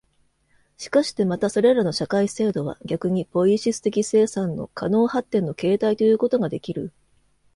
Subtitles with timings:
[0.77, 6.91] しかしてまたそれらの社会制度は逆にポイエシス的生産の可能発展の形態ということができる、